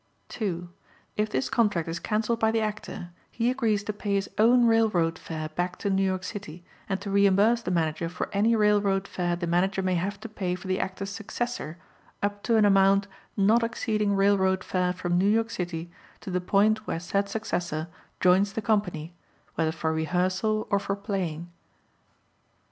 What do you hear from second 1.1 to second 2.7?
If this contract is cancelled by the